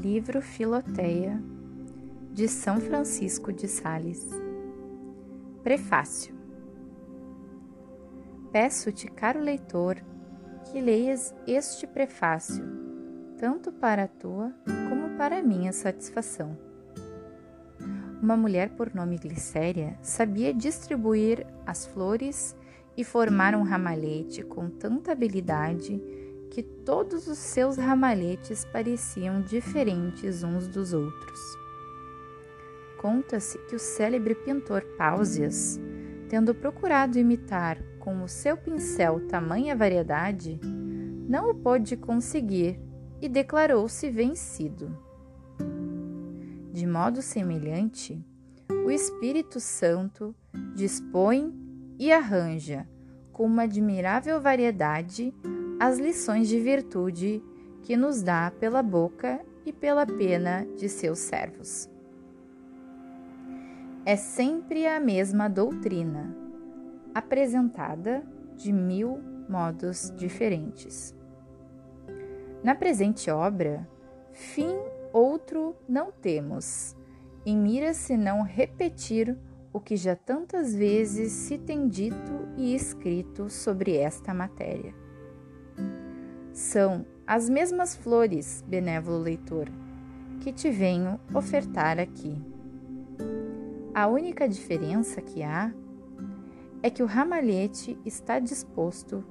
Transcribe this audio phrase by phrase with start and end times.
[0.00, 1.42] Livro Filoteia,
[2.32, 4.24] de São Francisco de Sales.
[5.64, 6.32] Prefácio.
[8.52, 9.96] Peço-te, caro leitor,
[10.66, 12.64] que leias este prefácio,
[13.38, 14.54] tanto para a tua
[14.88, 16.56] como para a minha satisfação.
[18.22, 22.56] Uma mulher por nome Glicéria sabia distribuir as flores
[22.96, 26.00] e formar um ramalhete com tanta habilidade
[26.50, 31.40] que todos os seus ramalhetes pareciam diferentes uns dos outros.
[32.98, 35.78] Conta-se que o célebre pintor Pausias,
[36.28, 40.60] tendo procurado imitar com o seu pincel tamanha variedade,
[41.28, 42.80] não o pôde conseguir
[43.20, 44.96] e declarou-se vencido.
[46.72, 48.24] De modo semelhante,
[48.84, 50.34] o Espírito Santo
[50.74, 51.52] dispõe
[51.98, 52.88] e arranja,
[53.32, 55.34] com uma admirável variedade,
[55.78, 57.42] as lições de virtude
[57.82, 61.88] que nos dá pela boca e pela pena de seus servos.
[64.04, 66.34] É sempre a mesma doutrina,
[67.14, 68.22] apresentada
[68.56, 71.14] de mil modos diferentes.
[72.62, 73.88] Na presente obra,
[74.32, 74.74] fim
[75.12, 76.96] outro não temos,
[77.46, 79.36] em mira senão repetir
[79.72, 85.07] o que já tantas vezes se tem dito e escrito sobre esta matéria.
[86.58, 89.68] São as mesmas flores, benévolo leitor,
[90.40, 92.36] que te venho ofertar aqui.
[93.94, 95.72] A única diferença que há
[96.82, 99.24] é que o ramalhete está disposto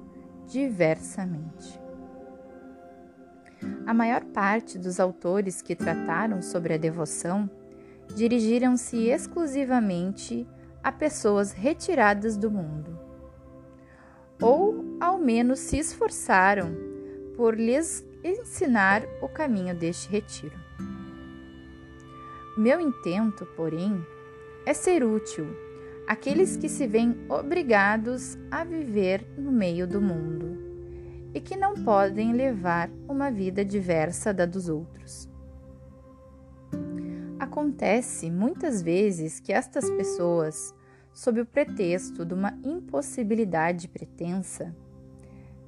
[0.46, 1.78] diversamente.
[3.86, 7.48] A maior parte dos autores que trataram sobre a devoção
[8.16, 10.48] dirigiram-se exclusivamente
[10.82, 12.98] a pessoas retiradas do mundo,
[14.40, 16.87] ou ao menos se esforçaram
[17.38, 20.58] por lhes ensinar o caminho deste retiro.
[22.56, 24.04] Meu intento, porém,
[24.66, 25.46] é ser útil
[26.08, 30.58] àqueles que se veem obrigados a viver no meio do mundo
[31.32, 35.30] e que não podem levar uma vida diversa da dos outros.
[37.38, 40.74] Acontece muitas vezes que estas pessoas,
[41.12, 44.74] sob o pretexto de uma impossibilidade pretensa,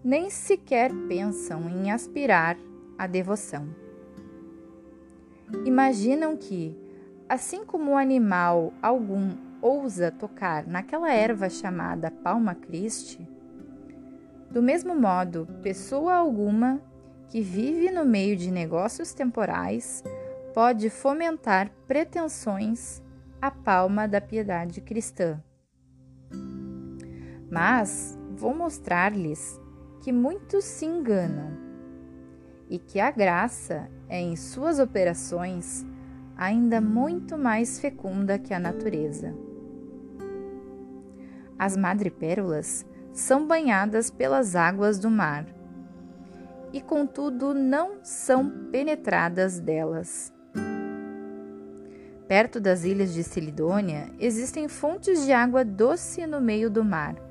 [0.03, 2.57] nem sequer pensam em aspirar
[2.99, 3.69] à devoção.
[5.65, 6.77] Imaginam que,
[7.29, 13.29] assim como animal algum ousa tocar naquela erva chamada palma Christi,
[14.51, 16.81] do mesmo modo, pessoa alguma
[17.29, 20.03] que vive no meio de negócios temporais
[20.53, 23.01] pode fomentar pretensões
[23.41, 25.41] à palma da piedade cristã.
[27.49, 29.61] Mas vou mostrar-lhes
[30.01, 31.51] que muitos se enganam
[32.69, 35.85] e que a graça é em suas operações
[36.37, 39.35] ainda muito mais fecunda que a natureza.
[41.59, 45.45] As madrepérolas são banhadas pelas águas do mar
[46.73, 50.33] e, contudo, não são penetradas delas.
[52.27, 57.30] Perto das ilhas de Silidônia existem fontes de água doce no meio do mar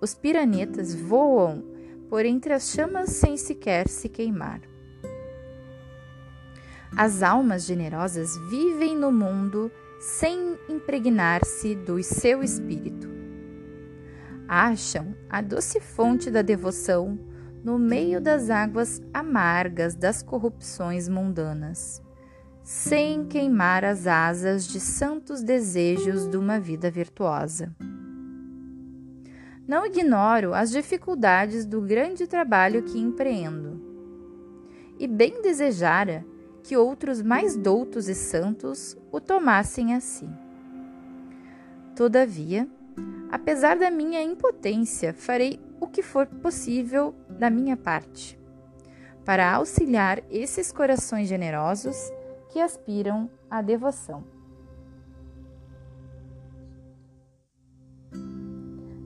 [0.00, 1.62] os piranetas voam
[2.08, 4.60] por entre as chamas sem sequer se queimar.
[6.96, 9.70] As almas generosas vivem no mundo
[10.00, 13.08] sem impregnar-se do seu espírito.
[14.48, 17.18] Acham a doce fonte da devoção
[17.62, 22.02] no meio das águas amargas das corrupções mundanas,
[22.62, 27.74] sem queimar as asas de santos desejos de uma vida virtuosa.
[29.68, 33.78] Não ignoro as dificuldades do grande trabalho que empreendo.
[34.98, 36.24] E bem desejara
[36.62, 40.34] que outros mais doutos e santos o tomassem assim.
[41.94, 42.66] Todavia,
[43.30, 48.38] apesar da minha impotência, farei o que for possível da minha parte
[49.26, 52.10] para auxiliar esses corações generosos
[52.48, 54.37] que aspiram à devoção.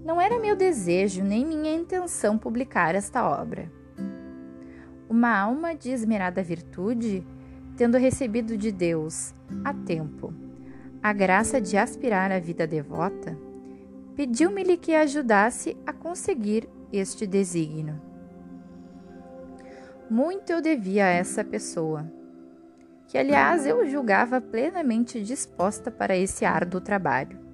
[0.04, 3.70] Não era meu desejo nem minha intenção publicar esta obra.
[5.08, 7.25] Uma alma de esmerada virtude,
[7.76, 9.32] tendo recebido de Deus,
[9.64, 10.34] a tempo,
[11.00, 13.38] a graça de aspirar à vida devota,
[14.16, 18.00] pediu-me-lhe que ajudasse a conseguir este desígnio.
[20.10, 22.04] Muito eu devia a essa pessoa,
[23.06, 27.51] que aliás eu julgava plenamente disposta para esse árduo trabalho.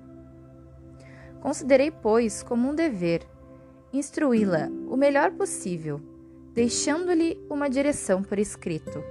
[1.40, 3.22] Considerei, pois, como um dever
[3.92, 6.00] instruí-la o melhor possível,
[6.52, 9.02] deixando-lhe uma direção por escrito,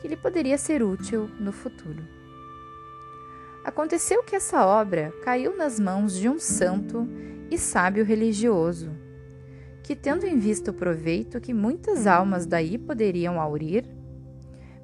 [0.00, 2.02] que lhe poderia ser útil no futuro.
[3.64, 7.08] Aconteceu que essa obra caiu nas mãos de um santo
[7.50, 8.90] e sábio religioso,
[9.82, 13.84] que, tendo em vista o proveito que muitas almas daí poderiam aurir,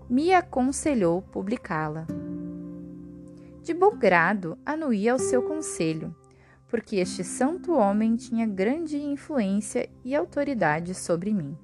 [0.08, 2.06] me aconselhou publicá-la.
[3.62, 6.14] De bom grado anuí ao seu conselho,
[6.68, 11.56] porque este santo homem tinha grande influência e autoridade sobre mim.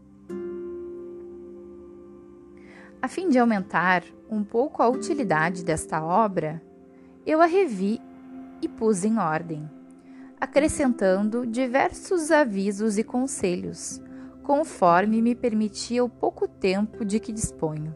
[3.01, 6.63] A fim de aumentar um pouco a utilidade desta obra,
[7.27, 8.01] eu a revi
[8.63, 9.69] e pus em ordem,
[10.41, 14.01] acrescentando diversos avisos e conselhos,
[14.43, 17.95] conforme me permitia o pouco tempo de que disponho.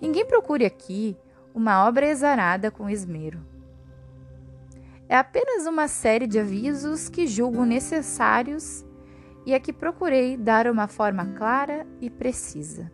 [0.00, 1.16] Ninguém procure aqui
[1.54, 3.51] uma obra exarada com esmero.
[5.12, 8.82] É apenas uma série de avisos que julgo necessários
[9.44, 12.90] e a que procurei dar uma forma clara e precisa.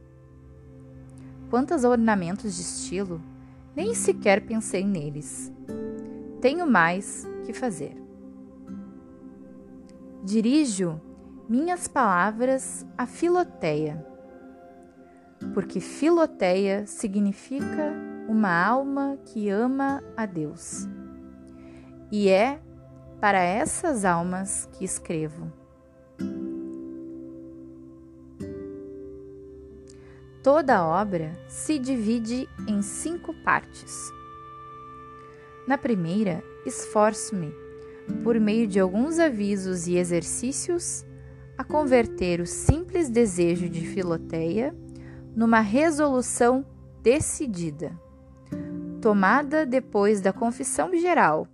[1.49, 3.23] Quantos ornamentos de estilo,
[3.73, 5.53] nem sequer pensei neles.
[6.41, 7.95] Tenho mais que fazer.
[10.25, 11.01] Dirijo
[11.49, 14.05] minhas palavras a Filoteia,
[15.55, 17.95] porque Filoteia significa
[18.29, 20.89] uma alma que ama a Deus.
[22.11, 22.61] E é
[23.21, 25.53] para essas almas que escrevo.
[30.43, 34.11] Toda obra se divide em cinco partes.
[35.67, 37.53] Na primeira, esforço-me,
[38.25, 41.05] por meio de alguns avisos e exercícios,
[41.59, 44.75] a converter o simples desejo de Filoteia
[45.37, 46.65] numa resolução
[47.03, 47.93] decidida,
[49.03, 51.47] tomada depois da confissão geral,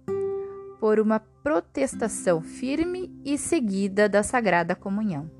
[0.85, 5.31] por uma protestação firme e seguida da Sagrada Comunhão.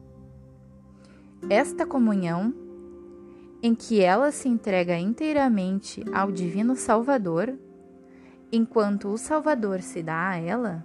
[1.51, 2.55] Esta comunhão
[3.63, 7.59] em que ela se entrega inteiramente ao Divino Salvador,
[8.51, 10.83] enquanto o Salvador se dá a ela,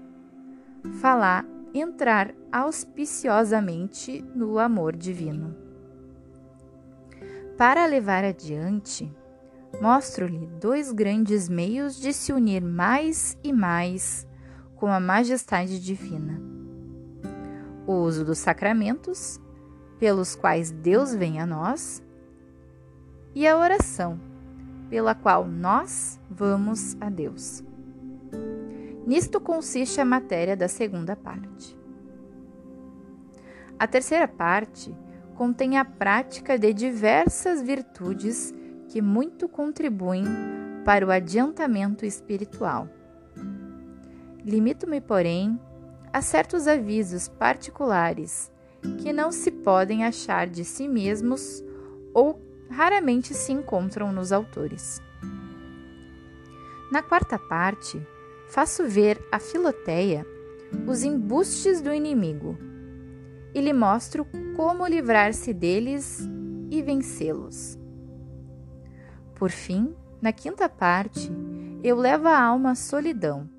[0.99, 5.55] falar entrar auspiciosamente no amor divino.
[7.57, 9.09] Para levar adiante,
[9.81, 14.27] mostro-lhe dois grandes meios de se unir mais e mais
[14.79, 16.41] com a majestade divina:
[17.85, 19.39] o uso dos sacramentos,
[19.99, 22.01] pelos quais Deus vem a nós,
[23.35, 24.19] e a oração,
[24.89, 27.63] pela qual nós vamos a Deus.
[29.05, 31.77] Nisto consiste a matéria da segunda parte.
[33.77, 34.95] A terceira parte
[35.35, 38.53] contém a prática de diversas virtudes
[38.87, 40.25] que muito contribuem
[40.83, 42.89] para o adiantamento espiritual.
[44.43, 45.59] Limito-me, porém,
[46.11, 48.51] a certos avisos particulares
[48.99, 51.63] que não se podem achar de si mesmos
[52.13, 55.01] ou raramente se encontram nos autores.
[56.91, 58.01] Na quarta parte,
[58.47, 60.25] faço ver a Filoteia
[60.87, 62.57] os embustes do inimigo
[63.53, 64.25] e lhe mostro
[64.55, 66.27] como livrar-se deles
[66.69, 67.77] e vencê-los.
[69.35, 71.31] Por fim, na quinta parte,
[71.83, 73.49] eu levo a alma à solidão,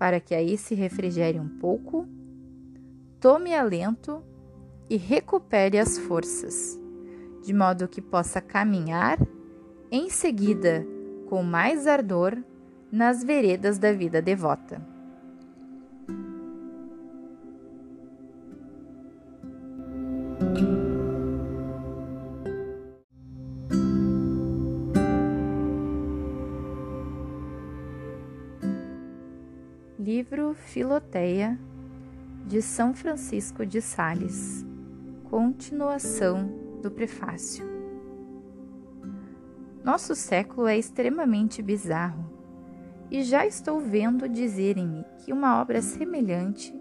[0.00, 2.08] para que aí se refrigere um pouco,
[3.20, 4.24] tome alento
[4.88, 6.80] e recupere as forças
[7.42, 9.18] de modo que possa caminhar
[9.90, 10.86] em seguida
[11.28, 12.34] com mais ardor
[12.90, 14.80] nas veredas da vida devota.
[30.54, 31.58] Filoteia
[32.46, 34.64] de São Francisco de Sales.
[35.30, 36.50] Continuação
[36.82, 37.64] do prefácio.
[39.84, 42.24] Nosso século é extremamente bizarro
[43.10, 46.74] e já estou vendo dizerem-me que uma obra semelhante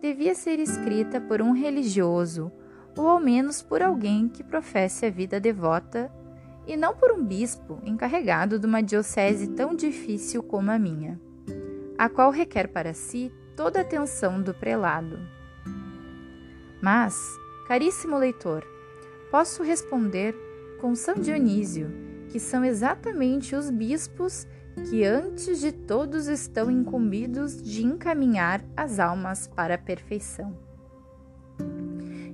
[0.00, 2.52] devia ser escrita por um religioso
[2.96, 6.12] ou ao menos por alguém que professe a vida devota
[6.66, 11.20] e não por um bispo encarregado de uma diocese tão difícil como a minha,
[12.02, 15.20] a qual requer para si toda a atenção do prelado.
[16.82, 17.16] Mas,
[17.68, 18.66] caríssimo leitor,
[19.30, 20.34] posso responder
[20.80, 21.86] com São Dionísio,
[22.28, 24.48] que são exatamente os bispos
[24.90, 30.58] que antes de todos estão incumbidos de encaminhar as almas para a perfeição.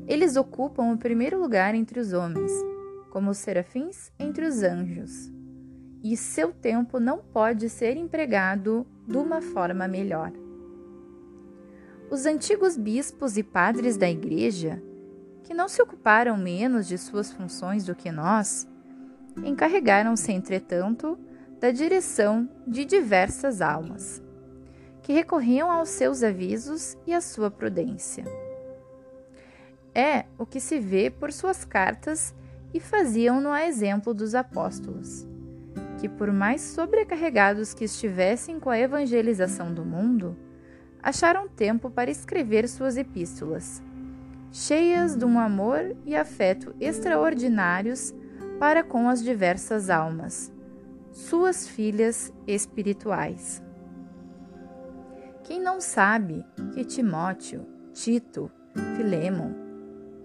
[0.06, 2.52] Eles ocupam o primeiro lugar entre os homens,
[3.10, 5.30] como os serafins entre os anjos,
[6.02, 10.30] e seu tempo não pode ser empregado de uma forma melhor.
[12.10, 14.82] Os antigos bispos e padres da Igreja
[15.44, 18.68] que não se ocuparam menos de suas funções do que nós,
[19.42, 21.18] encarregaram-se, entretanto,
[21.58, 24.22] da direção de diversas almas,
[25.02, 28.24] que recorriam aos seus avisos e à sua prudência.
[29.94, 32.34] É o que se vê por suas cartas
[32.74, 35.26] e faziam-no a exemplo dos apóstolos,
[35.98, 40.36] que, por mais sobrecarregados que estivessem com a evangelização do mundo,
[41.02, 43.82] acharam tempo para escrever suas epístolas,
[44.52, 48.14] cheias de um amor e afeto extraordinários
[48.58, 50.52] para com as diversas almas,
[51.12, 53.62] suas filhas espirituais.
[55.44, 58.50] Quem não sabe que Timóteo, Tito,
[58.96, 59.52] Filemon,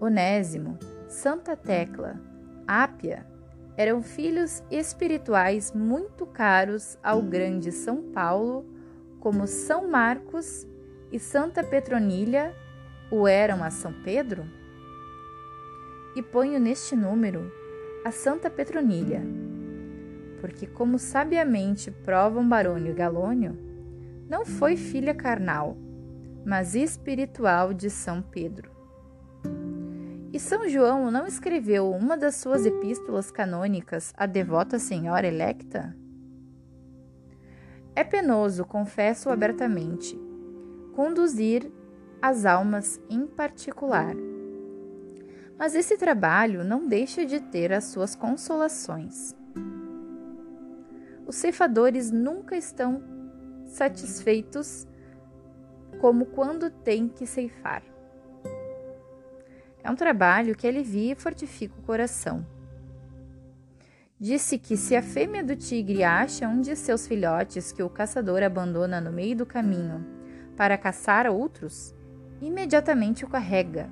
[0.00, 0.78] Onésimo,
[1.08, 2.20] Santa Tecla,
[2.66, 3.33] Ápia
[3.76, 8.64] eram filhos espirituais muito caros ao grande São Paulo,
[9.18, 10.66] como São Marcos
[11.10, 12.54] e Santa Petronilha
[13.10, 14.44] o eram a São Pedro?
[16.16, 17.50] E ponho neste número
[18.04, 19.22] a Santa Petronilha,
[20.40, 23.58] porque, como sabiamente provam Barônio e Galônio,
[24.28, 25.76] não foi filha carnal,
[26.44, 28.73] mas espiritual de São Pedro.
[30.34, 35.96] E São João não escreveu uma das suas epístolas canônicas à devota Senhora electa?
[37.94, 40.20] É penoso, confesso abertamente,
[40.96, 41.70] conduzir
[42.20, 44.12] as almas em particular.
[45.56, 49.36] Mas esse trabalho não deixa de ter as suas consolações.
[51.28, 53.00] Os ceifadores nunca estão
[53.66, 54.84] satisfeitos
[56.00, 57.93] como quando têm que ceifar.
[59.84, 62.44] É um trabalho que alivia e fortifica o coração.
[64.18, 68.42] Disse que se a fêmea do tigre acha um de seus filhotes que o caçador
[68.42, 70.02] abandona no meio do caminho
[70.56, 71.94] para caçar outros,
[72.40, 73.90] imediatamente o carrega,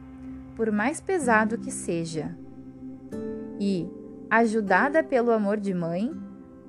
[0.56, 2.34] por mais pesado que seja.
[3.60, 3.86] E,
[4.30, 6.10] ajudada pelo amor de mãe,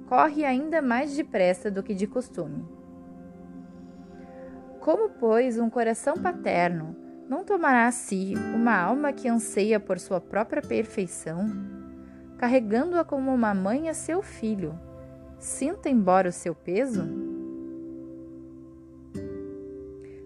[0.05, 2.67] corre ainda mais depressa do que de costume.
[4.81, 10.19] Como, pois, um coração paterno não tomará a si uma alma que anseia por sua
[10.19, 11.47] própria perfeição,
[12.37, 14.77] carregando-a como uma mãe a seu filho,
[15.39, 17.03] sinta embora o seu peso?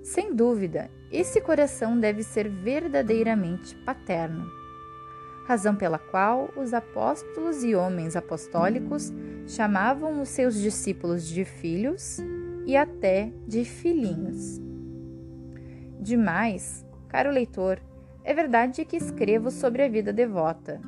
[0.04, 4.50] Sem dúvida, esse coração deve ser verdadeiramente paterno,
[5.46, 9.12] razão pela qual os apóstolos e homens apostólicos
[9.46, 12.20] chamavam os seus discípulos de filhos
[12.66, 14.62] e até de filhinhos.
[16.00, 17.79] Demais, caro leitor,
[18.23, 20.81] é verdade que escrevo sobre a vida devota,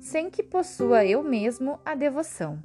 [0.00, 2.58] sem que possua eu mesmo a devoção.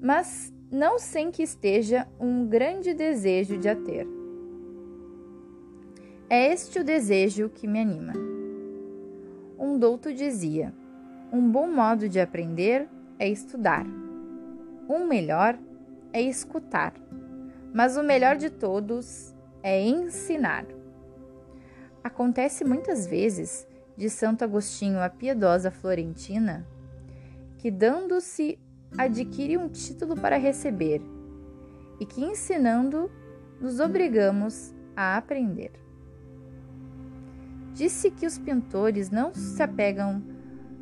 [0.00, 4.06] Mas não sem que esteja um grande desejo de a ter.
[6.28, 8.14] É este o desejo que me anima.
[9.58, 10.72] Um douto dizia:
[11.32, 12.88] um bom modo de aprender
[13.18, 13.86] é estudar.
[14.88, 15.58] Um melhor
[16.12, 16.92] é escutar.
[17.72, 20.66] Mas o melhor de todos é ensinar.
[22.02, 23.66] Acontece muitas vezes,
[23.96, 26.66] de Santo Agostinho a piedosa Florentina,
[27.58, 28.58] que dando-se
[28.96, 31.00] adquire um título para receber
[32.00, 33.10] e que ensinando
[33.60, 35.70] nos obrigamos a aprender.
[37.72, 40.22] Disse que os pintores não se apegam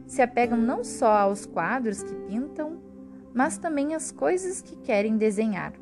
[0.06, 2.82] se apegam não só aos quadros que pintam,
[3.32, 5.72] mas também às coisas que querem desenhar.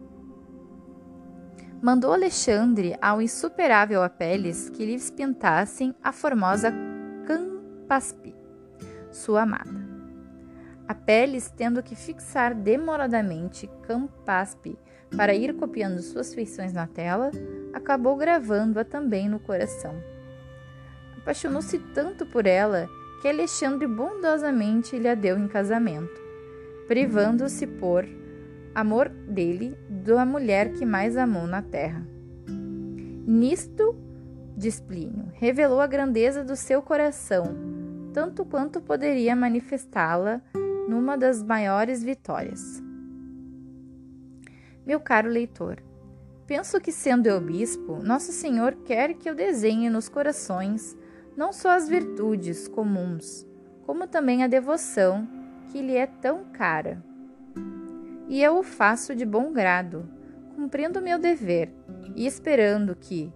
[1.80, 6.72] Mandou Alexandre ao insuperável Apeles que lhes pintassem a formosa
[7.26, 8.34] Campaspe,
[9.10, 9.88] sua amada.
[10.86, 14.78] Apeles, tendo que fixar demoradamente Campaspe
[15.16, 17.30] para ir copiando suas feições na tela,
[17.72, 19.94] acabou gravando-a também no coração
[21.28, 22.88] apaixonou-se tanto por ela
[23.20, 26.18] que Alexandre bondosamente lhe a deu em casamento,
[26.86, 28.06] privando-se por
[28.74, 32.06] amor dele da mulher que mais amou na terra.
[33.26, 33.94] Nisto,
[34.56, 37.44] diz Plínio, revelou a grandeza do seu coração,
[38.12, 40.40] tanto quanto poderia manifestá-la
[40.88, 42.82] numa das maiores vitórias.
[44.86, 45.82] Meu caro leitor,
[46.46, 50.96] penso que, sendo eu bispo, Nosso Senhor quer que eu desenhe nos corações
[51.36, 53.46] não só as virtudes comuns,
[53.84, 55.28] como também a devoção
[55.70, 57.04] que lhe é tão cara.
[58.28, 60.08] E eu o faço de bom grado,
[60.54, 61.72] cumprindo meu dever
[62.14, 63.32] e esperando que,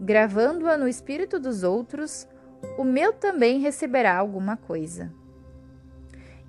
[0.00, 2.28] gravando-a no espírito dos outros,
[2.78, 5.12] o meu também receberá alguma coisa.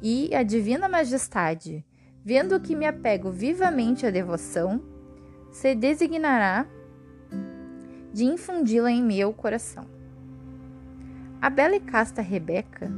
[0.02, 1.84] E a Divina Majestade,
[2.24, 4.82] vendo que me apego vivamente à devoção,
[5.52, 6.68] se designará
[8.14, 9.86] de infundi-la em meu coração.
[11.42, 12.92] A bela e casta Rebeca,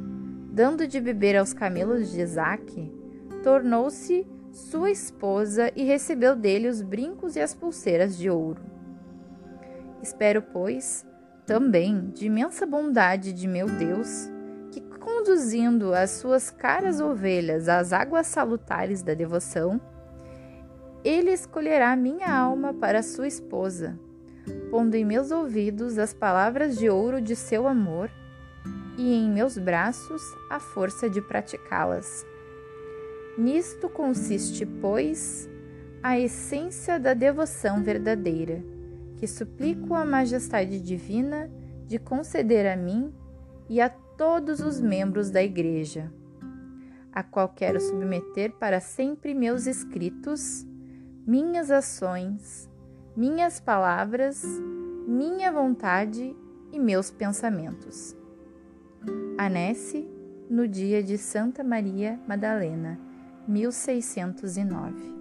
[0.51, 2.91] dando de beber aos camelos de Isaac,
[3.43, 8.61] tornou-se sua esposa e recebeu dele os brincos e as pulseiras de ouro.
[10.01, 11.05] Espero, pois,
[11.45, 14.29] também de imensa bondade de meu Deus,
[14.71, 19.79] que conduzindo as suas caras ovelhas às águas salutares da devoção,
[21.03, 23.97] ele escolherá minha alma para sua esposa,
[24.69, 28.09] pondo em meus ouvidos as palavras de ouro de seu amor
[28.97, 32.25] e em meus braços a força de praticá-las.
[33.39, 35.49] Nisto consiste, pois,
[36.03, 38.61] a essência da devoção verdadeira,
[39.15, 41.49] que suplico a Majestade Divina
[41.87, 43.13] de conceder a mim
[43.69, 46.11] e a todos os membros da Igreja,
[47.13, 50.67] a qual quero submeter para sempre meus escritos,
[51.25, 52.69] minhas ações,
[53.15, 54.43] minhas palavras,
[55.07, 56.35] minha vontade
[56.73, 58.13] e meus pensamentos.
[59.37, 60.05] Anesse,
[60.49, 63.07] no dia de Santa Maria Madalena
[63.49, 65.18] 1609.